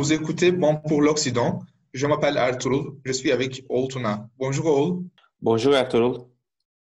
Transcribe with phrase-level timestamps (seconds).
[0.00, 1.62] Vous écoutez Bon pour l'Occident.
[1.92, 2.94] Je m'appelle Arthur.
[3.04, 4.30] Je suis avec Oltuna.
[4.38, 5.02] Bonjour Ol.
[5.42, 6.26] Bonjour Arthur.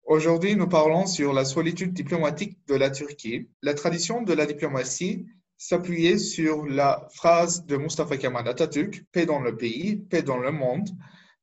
[0.03, 3.47] Aujourd'hui, nous parlons sur la solitude diplomatique de la Turquie.
[3.61, 5.27] La tradition de la diplomatie
[5.59, 10.51] s'appuyait sur la phrase de Mustafa Kemal Atatürk, paix dans le pays, paix dans le
[10.51, 10.89] monde.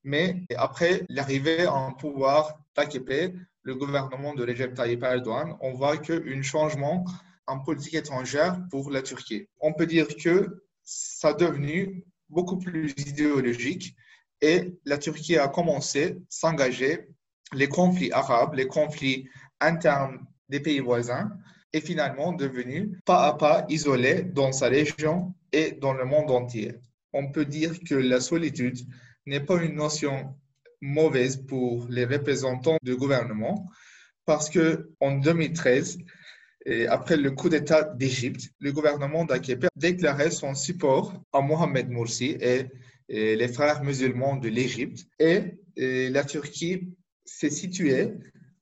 [0.03, 3.33] Mais après l'arrivée en pouvoir d'AKP,
[3.63, 7.05] le gouvernement de Recep Tayyip Erdogan, on voit qu'un changement
[7.47, 9.47] en politique étrangère pour la Turquie.
[9.61, 13.95] On peut dire que ça a devenu beaucoup plus idéologique
[14.41, 17.09] et la Turquie a commencé à s'engager
[17.53, 19.29] les conflits arabes, les conflits
[19.61, 21.31] internes des pays voisins,
[21.73, 26.75] est finalement devenu pas à pas isolé dans sa région et dans le monde entier.
[27.13, 28.79] On peut dire que la solitude
[29.27, 30.35] n'est pas une notion
[30.81, 33.71] mauvaise pour les représentants du gouvernement
[34.25, 35.99] parce que en 2013,
[36.89, 42.67] après le coup d'État d'Égypte, le gouvernement d'Akepe déclarait son support à Mohamed Morsi et,
[43.09, 45.05] les frères musulmans de l'Égypte.
[45.19, 46.93] Et, et la Turquie
[47.25, 48.13] s'est située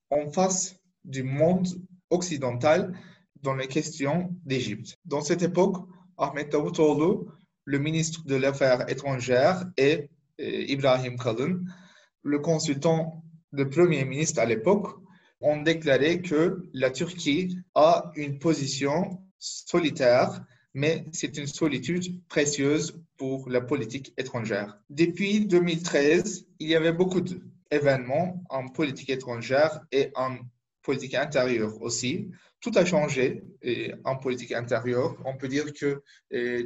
[0.09, 1.69] en face du monde
[2.09, 2.95] occidental
[3.43, 4.97] dans les questions d'Égypte.
[5.05, 5.77] Dans cette époque,
[6.17, 7.27] Ahmet Davutoğlu,
[7.65, 11.65] le ministre de l'Affaires étrangères, et, et Ibrahim Kalın,
[12.23, 14.99] le consultant de Premier ministre à l'époque,
[15.41, 20.45] ont déclaré que la Turquie a une position solitaire,
[20.75, 24.79] mais c'est une solitude précieuse pour la politique étrangère.
[24.91, 30.37] Depuis 2013, il y avait beaucoup d'événements en politique étrangère et en
[30.83, 32.31] politique intérieure aussi.
[32.61, 33.45] Tout a changé
[34.05, 35.17] en politique intérieure.
[35.25, 36.03] On peut dire que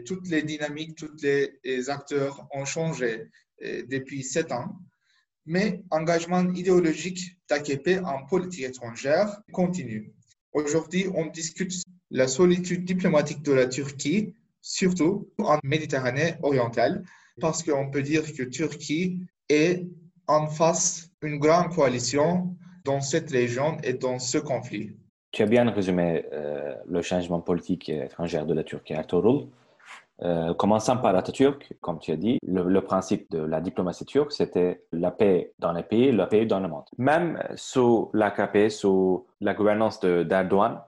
[0.07, 3.29] toutes les dynamiques, tous les acteurs ont changé
[3.61, 4.79] depuis sept ans
[5.47, 10.13] mais engagement idéologique d'AKP en politique étrangère continue.
[10.53, 17.05] Aujourd'hui, on discute la solitude diplomatique de la Turquie, surtout en Méditerranée orientale,
[17.41, 19.87] parce qu'on peut dire que Turquie est
[20.27, 24.97] en face d'une grande coalition dans cette région et dans ce conflit.
[25.33, 29.05] Tu as bien résumé euh, le changement politique étranger de la Turquie à.
[30.21, 34.85] Euh, commençant par Atatürk, comme tu as dit, le, principe de la diplomatie turque, c'était
[34.93, 36.85] la paix dans les pays, la paix dans le monde.
[36.99, 40.81] Même sous l'AKP, sous la gouvernance d'Erdogan,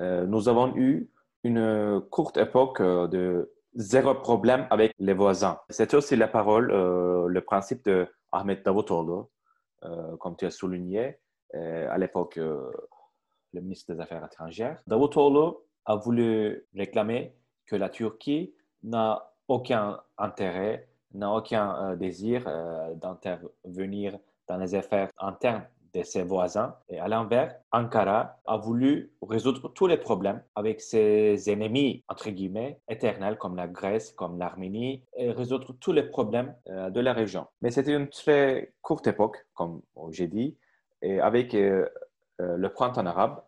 [0.00, 1.10] euh, nous avons eu
[1.42, 5.58] une courte époque euh, de zéro problème avec les voisins.
[5.68, 9.24] C'était aussi la parole, le principe de Ahmet Davutoğlu,
[10.18, 11.18] comme tu as souligné,
[11.52, 14.82] à l'époque le ministre des Affaires étrangères.
[14.86, 18.54] Davutoğlu a voulu réclamer que la Turquie
[18.86, 26.22] n'a aucun intérêt, n'a aucun euh, désir euh, d'intervenir dans les affaires internes de ses
[26.22, 26.76] voisins.
[26.88, 32.80] Et à l'inverse, Ankara a voulu résoudre tous les problèmes avec ses ennemis, entre guillemets,
[32.88, 37.46] éternels, comme la Grèce, comme l'Arménie, et résoudre tous les problèmes euh, de la région.
[37.62, 40.56] Mais c'était une très courte époque, comme j'ai dit,
[41.02, 43.42] et avec le printemps arabe,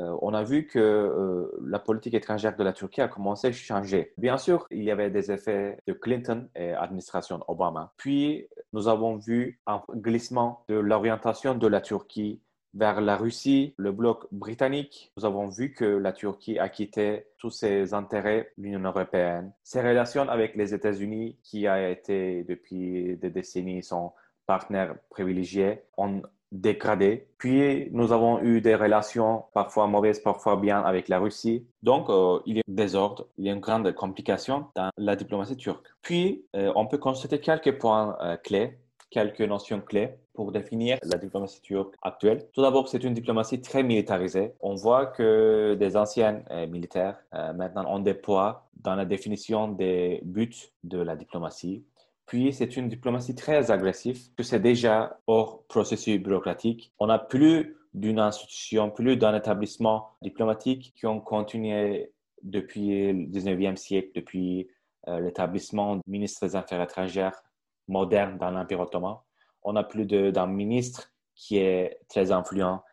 [0.00, 3.52] euh, on a vu que euh, la politique étrangère de la Turquie a commencé à
[3.52, 4.12] changer.
[4.16, 7.92] Bien sûr, il y avait des effets de Clinton et administration Obama.
[7.96, 12.40] Puis, nous avons vu un glissement de l'orientation de la Turquie
[12.74, 15.12] vers la Russie, le bloc britannique.
[15.16, 19.52] Nous avons vu que la Turquie a quitté tous ses intérêts, l'Union européenne.
[19.64, 24.12] Ses relations avec les États-Unis, qui a été depuis des décennies son
[24.46, 26.22] partenaire privilégié, ont
[26.52, 27.28] dégradé.
[27.38, 31.64] Puis nous avons eu des relations parfois mauvaises, parfois bien avec la Russie.
[31.82, 35.16] Donc euh, il y a un désordre, il y a une grande complication dans la
[35.16, 35.86] diplomatie turque.
[36.02, 38.78] Puis euh, on peut constater quelques points euh, clés,
[39.10, 42.46] quelques notions clés pour définir la diplomatie turque actuelle.
[42.52, 44.52] Tout d'abord, c'est une diplomatie très militarisée.
[44.60, 47.18] On voit que des anciens militaires
[47.54, 51.84] maintenant ont des poids dans la définition des buts de la diplomatie.
[52.30, 56.92] Puis, c'est une diplomatie très agressive, que c'est déjà hors processus bureaucratique.
[57.00, 62.12] On n'a plus d'une institution, plus d'un établissement diplomatique qui ont continué
[62.44, 64.68] depuis le 19e siècle, depuis
[65.08, 67.42] euh, l'établissement du ministre des Affaires étrangères
[67.88, 69.16] moderne dans l'Empire ottoman.
[69.64, 72.84] On n'a plus d'un ministre qui est très influent,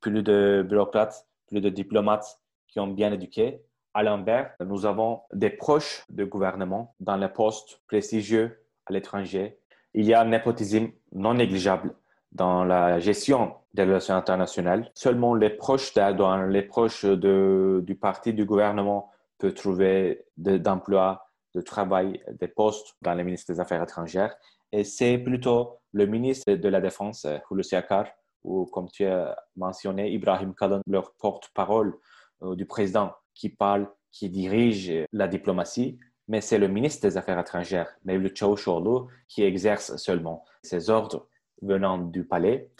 [0.00, 3.62] plus de bureaucrates, plus de diplomates qui ont bien éduqué.
[3.94, 8.56] À l'inverse, nous avons des proches du gouvernement dans les postes prestigieux
[8.90, 9.58] l'étranger.
[9.94, 11.94] Il y a un népotisme non négligeable
[12.32, 14.90] dans la gestion des relations internationales.
[14.94, 21.60] Seulement les proches d'Erdogan, les proches de, du parti du gouvernement peuvent trouver d'emplois, de,
[21.60, 24.34] travail, des postes dans les ministres des Affaires étrangères.
[24.72, 28.06] Et c'est plutôt le ministre de la Défense, Hulusi Akar,
[28.44, 31.98] ou comme tu as mentionné, Ibrahim Kalın, leur porte-parole
[32.42, 35.98] euh, du président, qui parle, qui dirige la diplomatie
[36.30, 41.26] mais c'est le ministre des Affaires étrangères, Mevlut Çavuşoğlu, qui exerce seulement ces ordres
[41.60, 42.70] venant du palais.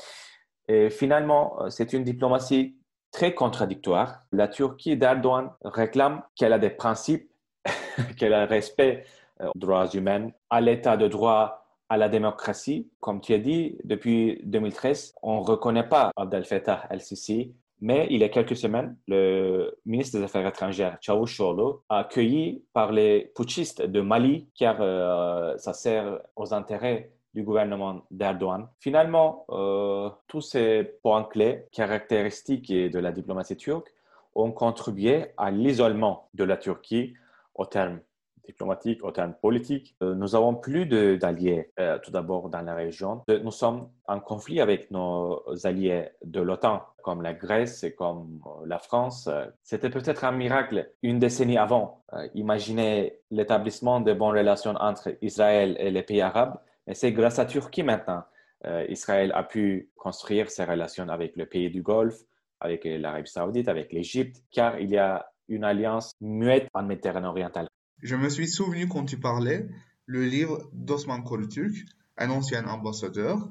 [0.69, 2.77] Et finalement, c'est une diplomatie
[3.11, 4.23] très contradictoire.
[4.31, 7.29] La Turquie d'Erdogan réclame qu'elle a des principes,
[8.17, 9.05] qu'elle a respect
[9.41, 12.89] aux droits humains, à l'état de droit, à la démocratie.
[13.01, 18.21] Comme tu as dit, depuis 2013, on ne reconnaît pas Abdel Fattah el-Sisi, mais il
[18.21, 23.83] y a quelques semaines, le ministre des Affaires étrangères, Çavuşoğlu, a accueilli par les putschistes
[23.83, 28.69] de Mali, car euh, ça sert aux intérêts du gouvernement d'Erdogan.
[28.81, 33.93] Finalement, euh, tous ces points clés, caractéristiques de la diplomatie turque,
[34.35, 37.15] ont contribué à l'isolement de la Turquie
[37.55, 38.01] au terme
[38.45, 39.97] diplomatique, au terme politique.
[40.03, 43.23] Euh, nous avons plus d'alliés, euh, tout d'abord dans la région.
[43.29, 48.79] Nous sommes en conflit avec nos alliés de l'OTAN, comme la Grèce et comme la
[48.79, 49.29] France.
[49.63, 52.03] C'était peut-être un miracle une décennie avant.
[52.35, 56.59] imaginez l'établissment de bonnes relations entre Israël et les pays arabes
[56.91, 58.25] et c'est grâce à Turquie maintenant.
[58.67, 62.21] Euh, Israël a pu construire ses relations avec le pays du Golfe,
[62.59, 67.69] avec l'Arabie saoudite, avec l'Égypte, car il y a une alliance muette en Méditerranée orientale.
[68.03, 69.67] Je me suis souvenu quand tu parlais
[70.07, 71.75] le livre d'Osman Kolturk,
[72.17, 73.49] un ancien ambassadeur,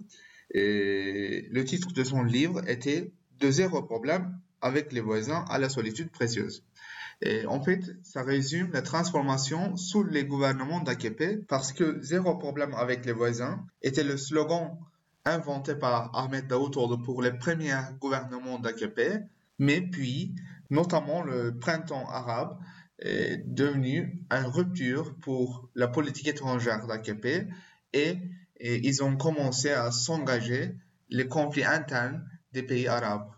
[0.52, 5.70] et le titre de son livre était De zéro problème avec les voisins à la
[5.70, 6.64] solitude précieuse.
[7.22, 12.74] Et en fait, ça résume la transformation sous les gouvernements d'AKP parce que zéro problème
[12.74, 14.78] avec les voisins était le slogan
[15.26, 19.22] inventé par Ahmed Daoud pour les premiers gouvernements d'AKP,
[19.60, 20.34] mais puis,
[20.70, 22.58] notamment le printemps arabe,
[23.02, 27.48] est devenu une rupture pour la politique étrangère d'AKP
[27.94, 28.18] et,
[28.62, 30.76] ils ont commencé à s'engager
[31.10, 33.32] les conflits internes des pays arabes.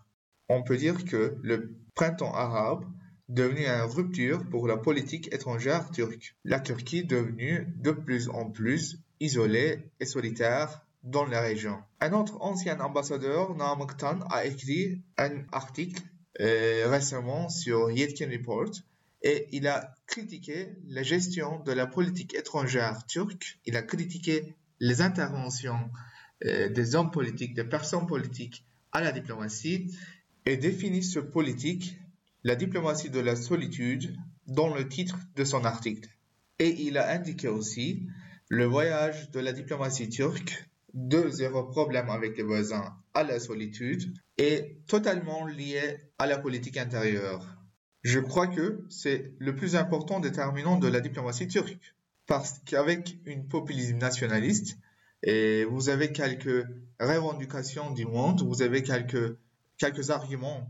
[0.48, 2.84] On peut dire que le printemps arabe
[3.28, 6.34] devenu une rupture pour la politique étrangère turque.
[6.44, 11.78] La Turquie devenue de plus en plus isolée et solitaire dans la région.
[12.00, 13.56] Un autre ancien ambassadeur,
[13.98, 16.02] Tan, a écrit un article
[16.40, 18.70] euh, récemment sur Yetkin Report
[19.22, 23.58] et il a critiqué la gestion de la politique étrangère turque.
[23.66, 25.90] Il a critiqué les interventions
[26.44, 29.96] euh, des hommes politiques, des personnes politiques à la diplomatie
[30.44, 31.96] et définit ce politique
[32.44, 34.16] la diplomatie de la solitude
[34.48, 36.08] dans le titre de son article.
[36.58, 38.08] Et il a indiqué aussi
[38.48, 44.12] le voyage de la diplomatie turque de zéro problème avec les voisins à la solitude
[44.36, 47.61] est totalement lié à la politique intérieure.
[48.02, 51.78] Je crois que c'est le plus important déterminant de la diplomatie turque.
[52.26, 54.78] Parce qu'avec une populisme nationaliste,
[55.22, 56.66] et vous avez quelques
[57.00, 59.36] revendications du monde, vous avez quelques,
[59.78, 60.68] quelques arguments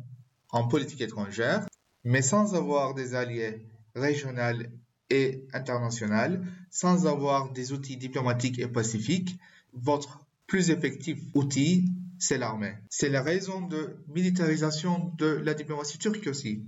[0.51, 1.67] en politique étrangère,
[2.05, 4.65] mais sans avoir des alliés régionaux
[5.09, 6.39] et internationaux,
[6.71, 9.39] sans avoir des outils diplomatiques et pacifiques,
[9.73, 12.75] votre plus effectif outil, c'est l'armée.
[12.91, 16.65] C'est la raison de militarisation de la diplomatie turque aussi.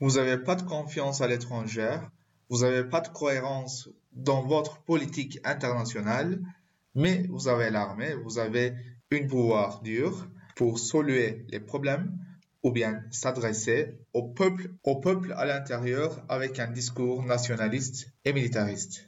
[0.00, 1.98] Vous n'avez pas de confiance à l'étranger,
[2.48, 6.40] vous n'avez pas de cohérence dans votre politique internationale,
[6.94, 8.74] mais vous avez l'armée, vous avez
[9.10, 12.16] une pouvoir dur pour soulever les problèmes
[12.62, 19.07] ou bien s'adresser au peuple, au peuple à l'intérieur avec un discours nationaliste et militariste.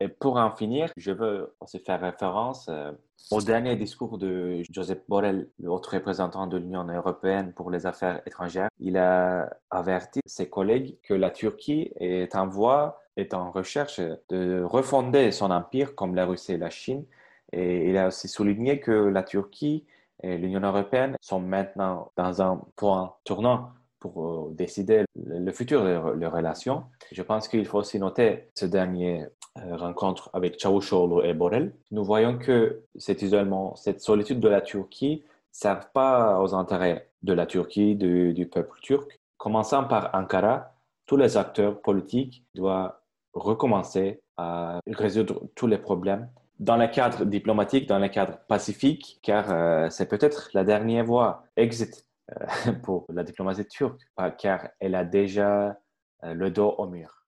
[0.00, 2.90] Et pour en finir, je veux aussi faire référence euh,
[3.30, 8.22] au dernier discours de Joseph Borrell, le haut représentant de l'Union européenne pour les affaires
[8.26, 8.70] étrangères.
[8.78, 14.62] Il a averti ses collègues que la Turquie est en voie, est en recherche de
[14.62, 17.04] refonder son empire comme la Russie et la Chine.
[17.52, 19.84] Et il a aussi souligné que la Turquie
[20.22, 26.18] et l'Union européenne sont maintenant dans un point tournant pour euh, décider le futur de
[26.18, 26.84] leurs relations.
[27.12, 29.26] Je pense qu'il faut aussi noter ce dernier
[29.58, 31.72] euh, rencontre avec Çavuşoğlu et Borrell.
[31.90, 37.10] Nous voyons que cet isolement, cette solitude de la Turquie ne servent pas aux intérêts
[37.22, 39.20] de la Turquie, du, peuple turc.
[39.36, 40.74] Commençant par Ankara,
[41.06, 42.94] tous les acteurs politiques doivent
[43.34, 46.28] recommencer à résoudre tous les problèmes
[46.58, 51.44] dans le cadre diplomatique, dans le cadre pacifique, car euh, c'est peut-être la dernière voie
[51.56, 52.06] exit
[52.82, 54.00] pour la diplomatie turque,
[54.38, 55.78] car elle a déjà
[56.24, 57.19] euh, le dos au mur.